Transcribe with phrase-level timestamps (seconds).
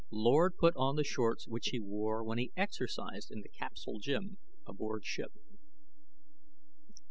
[0.09, 4.39] Lord put on the shorts which he wore when he exercised in the capsule gym
[4.65, 5.33] aboard ship.